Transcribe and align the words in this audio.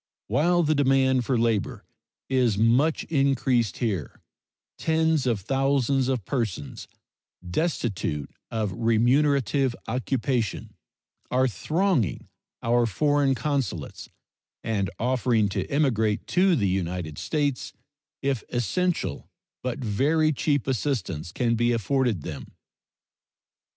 While 0.25 0.63
the 0.63 0.73
demand 0.73 1.25
for 1.25 1.37
labor 1.37 1.85
is 2.27 2.57
much 2.57 3.03
increased 3.03 3.77
here, 3.77 4.19
tens 4.79 5.27
of 5.27 5.41
thousands 5.41 6.07
of 6.07 6.25
persons, 6.25 6.87
destitute 7.47 8.31
of 8.49 8.73
remunerative 8.73 9.75
occupation, 9.87 10.73
are 11.29 11.47
thronging 11.47 12.29
our 12.63 12.87
foreign 12.87 13.35
consulates 13.35 14.09
and 14.63 14.89
offering 14.97 15.47
to 15.49 15.67
emigrate 15.69 16.25
to 16.29 16.55
the 16.55 16.67
United 16.67 17.19
States 17.19 17.71
if 18.23 18.43
essential, 18.49 19.29
but 19.61 19.77
very 19.77 20.33
cheap, 20.33 20.65
assistance 20.65 21.31
can 21.31 21.53
be 21.53 21.71
afforded 21.73 22.23
them. 22.23 22.53